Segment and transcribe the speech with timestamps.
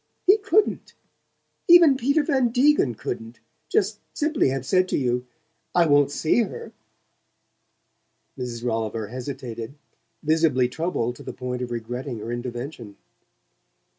[0.25, 0.95] He couldn't
[1.67, 5.27] even Peter Van Degen couldn't just simply have said to you:
[5.75, 6.71] 'I wont see her.'"
[8.35, 8.63] Mrs.
[8.65, 9.75] Rolliver hesitated,
[10.23, 12.97] visibly troubled to the point of regretting her intervention.